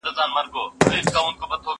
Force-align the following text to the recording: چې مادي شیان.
چې 0.17 0.23
مادي 0.33 0.99
شیان. 1.11 1.35